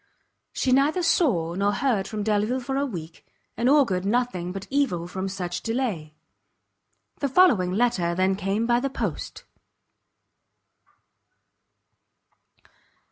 She 0.51 0.71
neither 0.71 1.03
saw 1.03 1.53
nor 1.53 1.73
heard 1.73 2.07
from 2.07 2.23
Delvile 2.23 2.59
for 2.59 2.75
a 2.75 2.87
week, 2.87 3.23
and 3.55 3.69
augured 3.69 4.03
nothing 4.03 4.51
but 4.51 4.65
evil 4.71 5.05
from 5.05 5.27
such 5.29 5.61
delay. 5.61 6.15
The 7.19 7.29
following 7.29 7.71
letter 7.71 8.15
then 8.15 8.35
came 8.35 8.65
by 8.65 8.79
the 8.79 8.89
post. 8.89 9.43